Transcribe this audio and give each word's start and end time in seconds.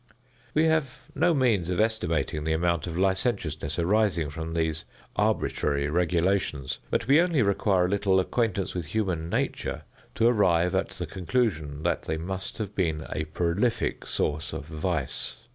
We 0.55 0.63
have 0.65 1.01
no 1.13 1.35
means 1.35 1.69
of 1.69 1.79
estimating 1.79 2.43
the 2.43 2.53
amount 2.53 2.87
of 2.87 2.97
licentiousness 2.97 3.77
arising 3.77 4.31
from 4.31 4.55
these 4.55 4.83
arbitrary 5.15 5.91
regulations, 5.91 6.79
but 6.89 7.05
we 7.05 7.21
only 7.21 7.43
require 7.43 7.85
a 7.85 7.89
little 7.89 8.19
acquaintance 8.19 8.73
with 8.73 8.87
human 8.87 9.29
nature 9.29 9.83
to 10.15 10.25
arrive 10.27 10.73
at 10.73 10.89
the 10.89 11.05
conclusion 11.05 11.83
that 11.83 12.01
they 12.01 12.17
must 12.17 12.57
have 12.57 12.73
been 12.73 13.05
a 13.13 13.25
prolific 13.25 14.07
source 14.07 14.53
of 14.53 14.65
vice. 14.65 15.35